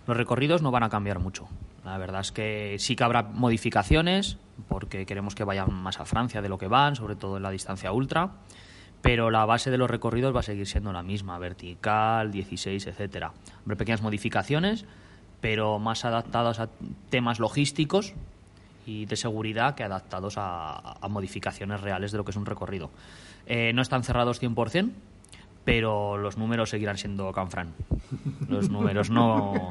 [0.07, 1.47] Los recorridos no van a cambiar mucho.
[1.83, 4.37] La verdad es que sí que habrá modificaciones,
[4.69, 7.51] porque queremos que vayan más a Francia de lo que van, sobre todo en la
[7.51, 8.31] distancia ultra,
[9.01, 13.33] pero la base de los recorridos va a seguir siendo la misma, vertical, 16, etcétera.
[13.63, 14.85] Habrá pequeñas modificaciones,
[15.41, 16.69] pero más adaptadas a
[17.09, 18.13] temas logísticos
[18.85, 22.91] y de seguridad que adaptados a, a modificaciones reales de lo que es un recorrido.
[23.45, 24.91] Eh, no están cerrados 100%,
[25.67, 27.73] pero los números seguirán siendo Canfran.
[28.47, 29.69] Los números no.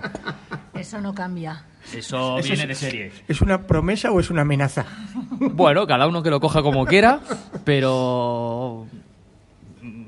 [0.75, 1.65] Eso no cambia.
[1.95, 3.13] Eso, Eso viene es- de serie.
[3.27, 4.85] ¿Es una promesa o es una amenaza?
[5.41, 7.21] Bueno, cada uno que lo coja como quiera,
[7.65, 8.87] pero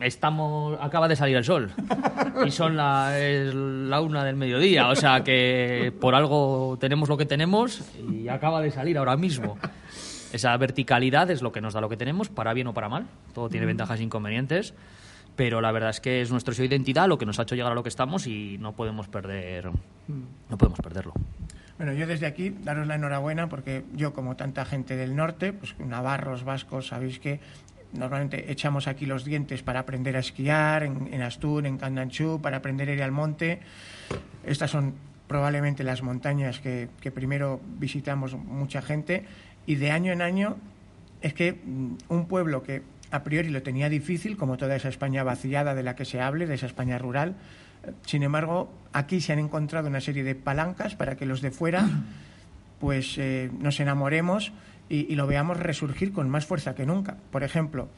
[0.02, 1.70] estamos acaba de salir el sol
[2.46, 7.16] y son la, es la una del mediodía, o sea que por algo tenemos lo
[7.16, 7.80] que tenemos
[8.12, 9.56] y acaba de salir ahora mismo.
[10.34, 13.06] Esa verticalidad es lo que nos da lo que tenemos, para bien o para mal.
[13.34, 14.74] Todo tiene ventajas e inconvenientes,
[15.38, 17.74] pero la verdad es que es nuestra identidad lo que nos ha hecho llegar a
[17.76, 19.70] lo que estamos y no podemos perder,
[20.48, 21.12] no podemos perderlo.
[21.76, 25.78] Bueno, yo desde aquí daros la enhorabuena porque yo, como tanta gente del norte, pues
[25.78, 27.38] navarros, vascos, sabéis que
[27.92, 32.88] normalmente echamos aquí los dientes para aprender a esquiar en, en en Candanchú, para aprender
[32.88, 33.60] a ir al monte.
[34.44, 34.94] Estas son
[35.28, 39.24] probablemente las montañas que, que primero visitamos mucha gente
[39.66, 40.56] y de año en año
[41.20, 45.22] es que mm, un pueblo que a priori lo tenía difícil, como toda esa España
[45.22, 47.36] vaciada de la que se hable, de esa España rural,
[48.04, 51.88] sin embargo, aquí se han encontrado una serie de palancas para que los de fuera
[52.80, 54.52] pues eh, nos enamoremos
[54.88, 57.16] y, y lo veamos resurgir con más fuerza que nunca.
[57.30, 57.88] Por ejemplo,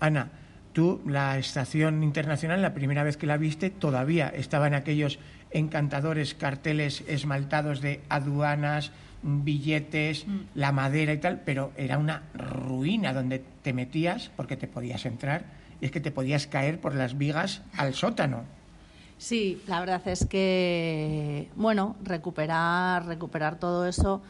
[0.00, 0.30] Ana,
[0.74, 5.20] Tú, la estación internacional, la primera vez que la viste, todavía estaban aquellos
[5.52, 8.90] encantadores carteles esmaltados de aduanas,
[9.24, 15.06] billetes, la madera y tal, pero era una ruina donde te metías porque te podías
[15.06, 15.46] entrar
[15.80, 18.44] y es que te podías caer por las vigas al sótano.
[19.16, 24.22] Sí, la verdad es que, bueno, recuperar, recuperar todo eso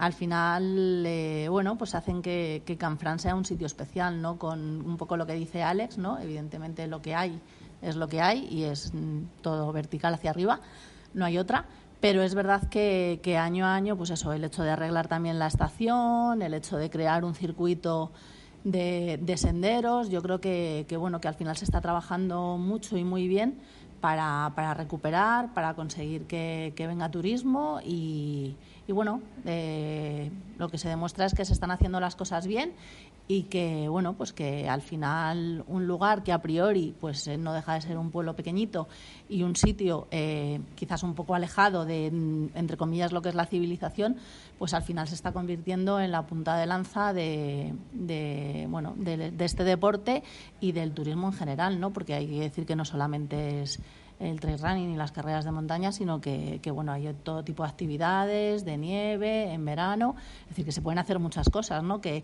[0.00, 4.38] al final, eh, bueno, pues hacen que, que Canfrán sea un sitio especial, ¿no?
[4.38, 6.18] Con un poco lo que dice Alex, ¿no?
[6.18, 7.38] Evidentemente lo que hay
[7.82, 10.60] es lo que hay y es mm, todo vertical hacia arriba,
[11.12, 11.66] no hay otra.
[12.00, 15.38] Pero es verdad que, que año a año, pues eso, el hecho de arreglar también
[15.38, 18.10] la estación, el hecho de crear un circuito
[18.64, 22.96] de, de senderos, yo creo que, que, bueno, que al final se está trabajando mucho
[22.96, 23.58] y muy bien
[24.00, 28.56] para, para recuperar, para conseguir que, que venga turismo y,
[28.88, 32.72] y bueno, eh, lo que se demuestra es que se están haciendo las cosas bien
[33.30, 37.52] y que bueno pues que al final un lugar que a priori pues eh, no
[37.52, 38.88] deja de ser un pueblo pequeñito
[39.28, 43.36] y un sitio eh, quizás un poco alejado de mm, entre comillas lo que es
[43.36, 44.16] la civilización
[44.58, 49.32] pues al final se está convirtiendo en la punta de lanza de, de bueno de,
[49.38, 50.24] este deporte
[50.58, 53.78] y del turismo en general no porque hay que decir que no solamente es
[54.18, 57.62] el trail running y las carreras de montaña, sino que, que, bueno, hay todo tipo
[57.62, 62.02] de actividades, de nieve, en verano, es decir, que se pueden hacer muchas cosas, ¿no?
[62.02, 62.22] Que,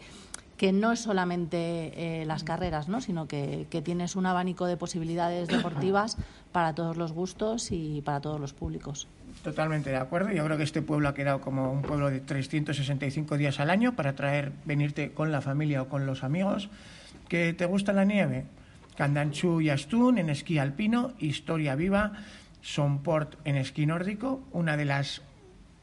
[0.56, 3.00] que no es solamente eh, las carreras, ¿no?
[3.00, 6.16] sino que, que, tienes un abanico de posibilidades deportivas
[6.52, 9.06] para todos los gustos y para todos los públicos.
[9.42, 10.32] Totalmente de acuerdo.
[10.32, 13.94] Yo creo que este pueblo ha quedado como un pueblo de 365 días al año
[13.94, 16.68] para traer, venirte con la familia o con los amigos.
[17.28, 18.46] ¿Que te gusta la nieve?
[18.96, 22.12] Candanchú y Astún en esquí alpino, Historia Viva,
[22.62, 25.22] Sonport en esquí nórdico, una de las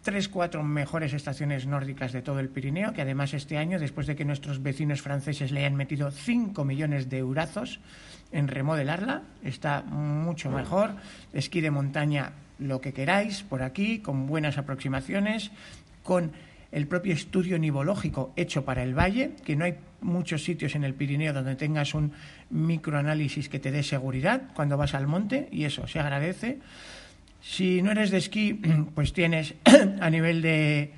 [0.04, 4.16] tres, cuatro mejores estaciones nórdicas de todo el Pirineo, que además este año, después de
[4.16, 7.80] que nuestros vecinos franceses le hayan metido 5 millones de eurazos
[8.32, 10.96] en remodelarla, está mucho mejor.
[11.32, 15.52] Esquí de montaña, lo que queráis, por aquí, con buenas aproximaciones,
[16.04, 16.34] con
[16.74, 20.96] el propio estudio nivológico hecho para el valle, que no hay muchos sitios en el
[20.96, 22.12] Pirineo donde tengas un
[22.50, 26.60] microanálisis que te dé seguridad cuando vas al monte, y eso se agradece.
[27.44, 28.54] Si no eres de esquí,
[28.96, 29.54] pues tienes
[30.02, 30.94] a nivel de,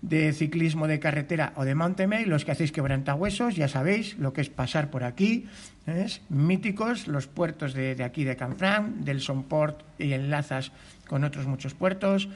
[0.00, 4.32] de ciclismo de carretera o de mountain bike, los que hacéis quebrantahuesos, ya sabéis lo
[4.32, 5.46] que es pasar por aquí,
[5.86, 6.22] ¿es?
[6.28, 10.70] míticos, los puertos de, de aquí de Canfrán, del Sonport y enlazas
[11.08, 12.28] con otros muchos puertos.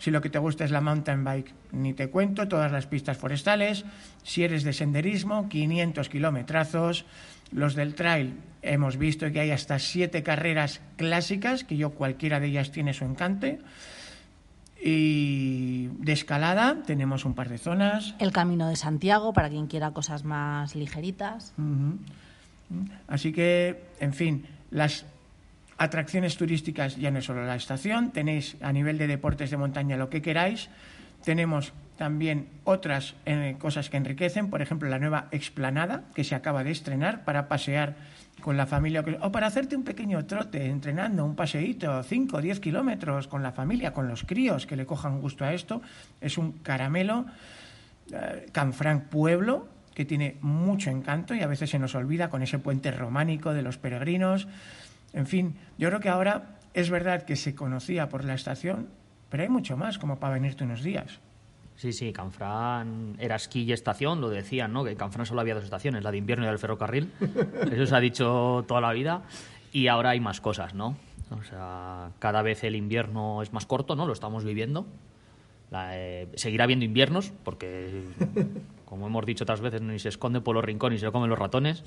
[0.00, 3.16] Si lo que te gusta es la mountain bike, ni te cuento, todas las pistas
[3.16, 3.84] forestales.
[4.22, 7.04] Si eres de senderismo, 500 kilometrazos.
[7.52, 12.48] Los del trail, hemos visto que hay hasta siete carreras clásicas, que yo cualquiera de
[12.48, 13.58] ellas tiene su encante.
[14.80, 18.14] Y de escalada tenemos un par de zonas.
[18.20, 21.52] El Camino de Santiago, para quien quiera cosas más ligeritas.
[21.58, 21.98] Uh -huh.
[23.08, 25.04] Así que, en fin, las
[25.78, 29.96] atracciones turísticas ya no es solo la estación, tenéis a nivel de deportes de montaña
[29.96, 30.68] lo que queráis.
[31.24, 36.64] Tenemos también otras eh, cosas que enriquecen, por ejemplo, la nueva explanada que se acaba
[36.64, 37.96] de estrenar para pasear
[38.40, 42.60] con la familia o para hacerte un pequeño trote entrenando, un paseíto, 5 o 10
[42.60, 45.82] kilómetros con la familia, con los críos que le cojan gusto a esto.
[46.20, 47.26] Es un caramelo,
[48.12, 52.60] eh, Canfranc Pueblo, que tiene mucho encanto y a veces se nos olvida con ese
[52.60, 54.46] puente románico de los peregrinos.
[55.12, 58.86] En fin, yo creo que ahora es verdad que se conocía por la estación,
[59.30, 61.18] pero hay mucho más como para venirte unos días.
[61.78, 64.82] Sí, sí, Canfrán era esquí y estación, lo decían, ¿no?
[64.82, 67.12] Que en Canfrán solo había dos estaciones, la de invierno y la del ferrocarril.
[67.72, 69.22] Eso se ha dicho toda la vida.
[69.72, 70.96] Y ahora hay más cosas, ¿no?
[71.30, 74.08] O sea, cada vez el invierno es más corto, ¿no?
[74.08, 74.86] Lo estamos viviendo.
[75.70, 78.02] La, eh, seguirá habiendo inviernos, porque,
[78.84, 81.30] como hemos dicho otras veces, ni se esconde por los rincones ni se lo comen
[81.30, 81.84] los ratones.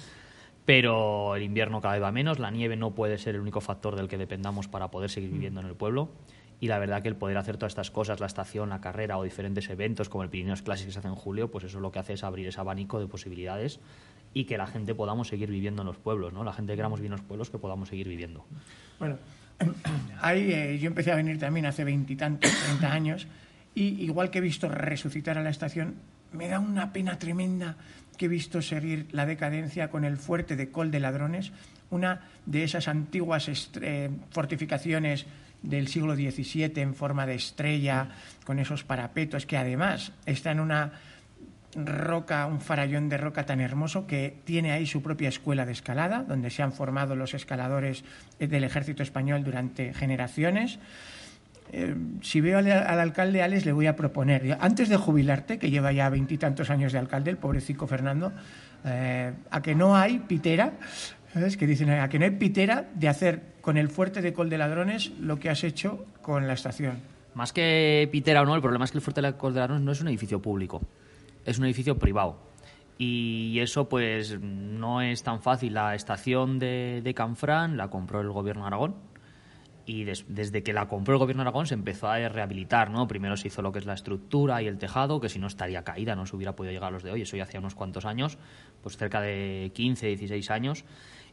[0.64, 3.98] Pero el invierno cada vez va menos, la nieve no puede ser el único factor
[3.98, 6.08] del que dependamos para poder seguir viviendo en el pueblo
[6.62, 9.24] y la verdad que el poder hacer todas estas cosas, la estación, la carrera o
[9.24, 11.98] diferentes eventos como el Pirineos Classic que se hace en julio, pues eso lo que
[11.98, 13.80] hace es abrir ese abanico de posibilidades
[14.36, 16.44] y que la gente podamos seguir viviendo en los pueblos, ¿no?
[16.44, 18.46] La gente que queramos vivir en los pueblos que podamos seguir viviendo.
[19.00, 19.18] Bueno,
[20.22, 23.26] ahí eh, yo empecé a venir también hace veintitantos, treinta años
[23.74, 25.96] y igual que he visto resucitar a la estación,
[26.32, 27.76] me da una pena tremenda
[28.18, 31.54] que he visto seguir la decadencia con el fuerte de Col de Ladrones,
[31.90, 33.50] una de esas antiguas
[33.82, 35.26] eh, fortificaciones
[35.62, 38.10] del siglo XVII en forma de estrella,
[38.46, 40.94] con esos parapetos, que además está en una
[41.76, 46.24] roca, un farallón de roca tan hermoso que tiene ahí su propia escuela de escalada,
[46.24, 48.04] donde se han formado los escaladores
[48.40, 50.80] del ejército español durante generaciones.
[51.72, 55.70] Eh, si veo al, al, alcalde Alex, le voy a proponer, antes de jubilarte, que
[55.70, 58.34] lleva ya veintitantos años de alcalde, el pobrecito Fernando,
[58.84, 60.74] eh, a que no hay pitera,
[61.34, 61.56] ¿Sabes?
[61.56, 64.58] Que dicen, a que no hay pitera de hacer con el fuerte de Col de
[64.58, 67.00] Ladrones lo que has hecho con la estación.
[67.34, 69.92] Más que pitera o no, el problema es que el Fuerte de la Ladrones no
[69.94, 70.82] es un edificio público,
[71.46, 72.38] es un edificio privado.
[72.98, 75.74] Y eso, pues, no es tan fácil.
[75.74, 78.96] La estación de, de Canfrán la compró el gobierno de Aragón.
[79.88, 83.08] Y des- desde que la compró el gobierno de Aragón se empezó a rehabilitar, ¿no?
[83.08, 85.84] Primero se hizo lo que es la estructura y el tejado, que si no estaría
[85.84, 87.24] caída, no se hubiera podido llegar a los de hoy.
[87.24, 88.38] Eso ya hacía unos cuantos años,
[88.84, 90.86] pues cerca de 15, 16 años.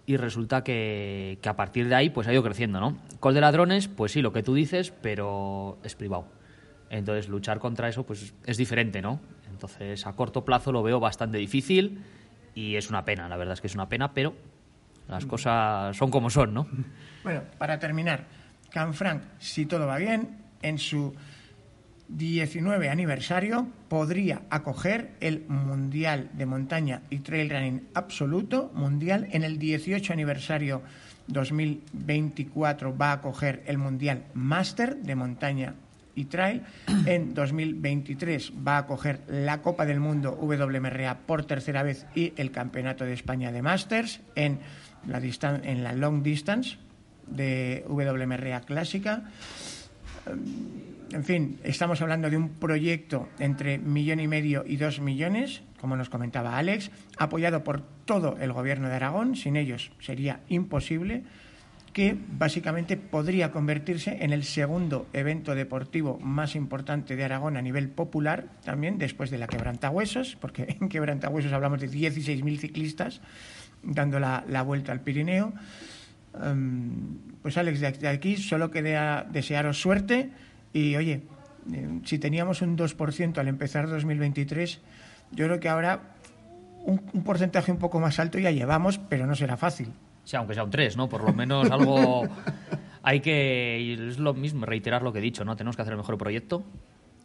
[0.08, 2.96] Y resulta que, que a partir de ahí, pues ha ido creciendo, ¿no?
[3.20, 6.26] Col de ladrones, pues sí, lo que tú dices, pero es privado.
[6.88, 9.20] Entonces, luchar contra eso, pues es diferente, ¿no?
[9.50, 12.02] Entonces, a corto plazo lo veo bastante difícil
[12.54, 14.34] y es una pena, la verdad es que es una pena, pero
[15.08, 16.66] las cosas son como son, ¿no?
[17.22, 18.24] Bueno, para terminar,
[18.70, 21.14] Canfranc, si todo va bien, en su
[22.08, 29.28] 19 aniversario podría acoger el Mundial de Montaña y Trail Running absoluto mundial.
[29.30, 30.82] En el 18 aniversario
[31.26, 35.74] 2024 va a acoger el Mundial Master de Montaña
[36.14, 36.62] y Trail.
[37.06, 42.50] En 2023 va a acoger la Copa del Mundo WMRA por tercera vez y el
[42.50, 44.58] Campeonato de España de Masters en
[45.06, 45.20] la,
[45.62, 46.78] en la Long Distance
[47.26, 49.24] de WMRA clásica.
[51.12, 55.96] En fin, estamos hablando de un proyecto entre millón y medio y dos millones, como
[55.96, 59.34] nos comentaba Alex, apoyado por todo el gobierno de Aragón.
[59.34, 61.24] Sin ellos sería imposible
[61.94, 67.88] que básicamente podría convertirse en el segundo evento deportivo más importante de Aragón a nivel
[67.88, 73.22] popular, también después de la Quebrantahuesos, porque en Quebrantahuesos hablamos de 16.000 ciclistas
[73.82, 75.54] dando la, vuelta al Pirineo.
[76.34, 80.30] Um, pues Alex, de aquí solo queda desearos suerte
[80.72, 81.22] y oye,
[81.72, 84.80] eh, si teníamos un 2% al empezar 2023,
[85.32, 86.14] yo creo que ahora
[86.84, 89.92] un, un porcentaje un poco más alto ya llevamos, pero no será fácil.
[90.24, 91.08] Sí, aunque sea un 3, ¿no?
[91.08, 92.28] Por lo menos algo
[93.02, 94.08] hay que...
[94.08, 95.56] Es lo mismo, reiterar lo que he dicho, ¿no?
[95.56, 96.64] Tenemos que hacer el mejor proyecto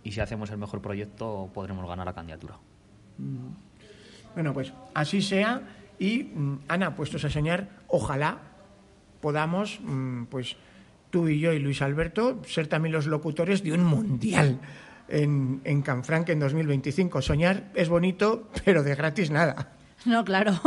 [0.03, 2.55] y si hacemos el mejor proyecto podremos ganar la candidatura.
[4.33, 5.61] Bueno, pues así sea
[5.99, 8.37] y mm, Ana, puestos a soñar, ojalá
[9.21, 10.55] podamos, mm, pues
[11.13, 14.59] tú y yo y Luis Alberto, ser también los locutores de un mundial
[15.07, 17.21] en, en Canfranc en 2025.
[17.21, 19.73] Soñar es bonito, pero de gratis nada.
[20.05, 20.59] No, claro.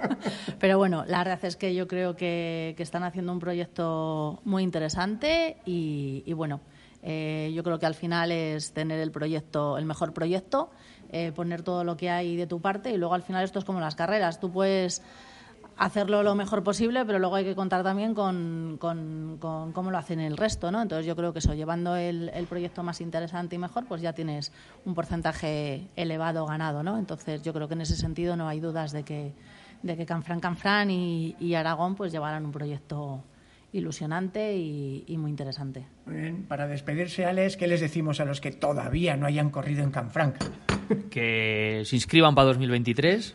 [0.58, 4.62] Pero bueno, la verdad es que yo creo que, que están haciendo un proyecto muy
[4.62, 6.60] interesante y, y bueno,
[7.02, 10.70] eh, yo creo que al final es tener el proyecto, el mejor proyecto,
[11.12, 13.64] eh, poner todo lo que hay de tu parte y luego al final esto es
[13.64, 14.38] como las carreras.
[14.38, 15.02] Tú puedes
[15.76, 19.98] hacerlo lo mejor posible, pero luego hay que contar también con, con, con cómo lo
[19.98, 20.82] hacen el resto, ¿no?
[20.82, 24.12] Entonces yo creo que eso, llevando el, el, proyecto más interesante y mejor, pues ya
[24.12, 24.52] tienes
[24.84, 26.98] un porcentaje elevado ganado, ¿no?
[26.98, 29.32] Entonces yo creo que en ese sentido no hay dudas de que,
[29.82, 33.22] de que Canfrán, Canfrán y, y Aragón pues llevarán un proyecto
[33.72, 35.84] ilusionante y, y, muy interesante.
[36.06, 39.82] Muy bien, para despedirse, Alex, ¿qué les decimos a los que todavía no hayan corrido
[39.82, 40.36] en Canfranc?
[41.10, 43.34] Que se inscriban para 2023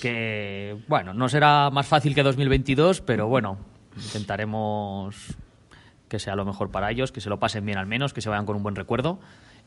[0.00, 3.58] que, bueno, no será más fácil que 2022, pero bueno,
[3.96, 5.36] intentaremos
[6.08, 8.28] que sea lo mejor para ellos, que se lo pasen bien al menos, que se
[8.28, 9.18] vayan con un buen recuerdo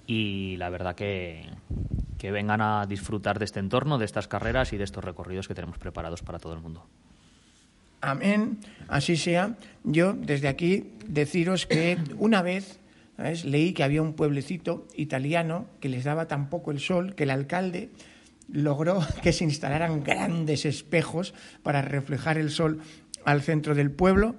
[0.08, 1.46] y la verdad que,
[2.18, 5.56] que vengan a disfrutar de este entorno, de estas carreras y de estos recorridos que
[5.56, 6.86] tenemos preparados para todo el mundo.
[8.02, 9.58] Amén, así sea.
[9.84, 12.80] Yo desde aquí deciros que una vez
[13.46, 17.30] leí que había un pueblecito italiano que les daba tan poco el sol que el
[17.30, 17.92] alcalde
[18.52, 21.34] logró que se instalaran grandes espejos
[21.64, 22.82] para reflejar el sol
[23.26, 24.36] al centro del pueblo.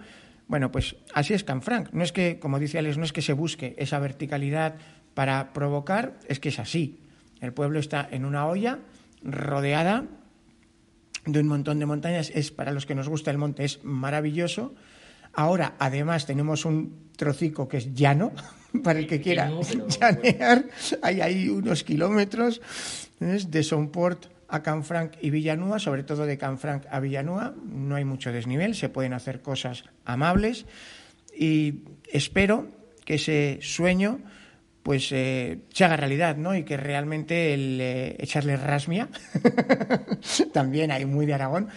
[0.49, 1.93] Bueno, pues así es Canfranc.
[1.93, 4.75] No es que, como dice Alex, no es que se busque esa verticalidad
[5.15, 7.01] para provocar, es que es así.
[7.41, 8.79] El pueblo está en una olla
[9.23, 10.05] rodeada
[11.25, 12.31] de un montón de montañas.
[12.35, 14.75] Es para los que nos gusta el monte, es maravilloso.
[15.33, 18.33] Ahora, además, tenemos un trocico que es llano,
[18.85, 19.89] para el que quiera no, pero...
[20.01, 20.67] llanear.
[21.03, 22.61] Hay ahí unos kilómetros.
[23.23, 27.55] De Somport a Canfranc y Villanúa, sobre todo de Canfranc a Villanúa.
[27.65, 30.67] No hay mucho desnivel, se pueden hacer cosas amables
[31.37, 32.69] y espero
[33.05, 34.21] que ese sueño
[34.83, 36.57] pues eh, se haga realidad, ¿no?
[36.57, 39.09] Y que realmente el eh, echarle rasmia,
[40.53, 41.69] también hay muy de Aragón,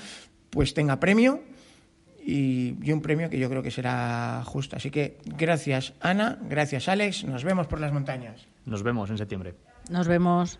[0.49, 1.43] pues tenga premio
[2.25, 4.75] y, y, un premio que yo creo que será justo.
[4.75, 8.47] Así que gracias Ana, gracias Alex, nos vemos por las montañas.
[8.65, 9.53] Nos vemos en septiembre.
[9.89, 10.59] Nos vemos.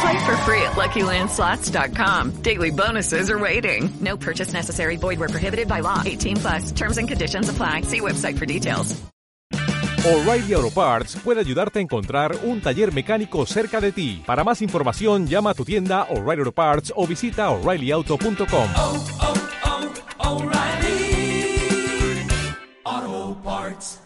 [0.00, 2.42] Play for free at LuckyLandSlots.com.
[2.42, 3.90] Daily bonuses are waiting.
[4.00, 4.96] No purchase necessary.
[4.96, 6.02] Void were prohibited by law.
[6.04, 6.72] 18 plus.
[6.72, 7.82] Terms and conditions apply.
[7.82, 9.00] See website for details.
[10.06, 14.22] O'Reilly Auto Parts puede ayudarte a encontrar un taller mecánico cerca de ti.
[14.26, 18.68] Para más información, llama a tu tienda O'Reilly Auto Parts o visita oreillyauto.com.
[18.76, 21.56] oh, oh, O'Reilly
[22.84, 24.03] Auto Parts.